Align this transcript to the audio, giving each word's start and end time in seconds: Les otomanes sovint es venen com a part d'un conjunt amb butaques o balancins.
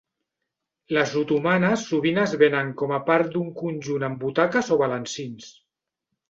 Les 0.95 1.11
otomanes 1.19 1.83
sovint 1.91 2.17
es 2.21 2.33
venen 2.43 2.71
com 2.79 2.95
a 2.97 3.01
part 3.11 3.29
d'un 3.37 3.53
conjunt 3.61 4.07
amb 4.09 4.19
butaques 4.25 4.73
o 4.79 4.81
balancins. 4.85 5.53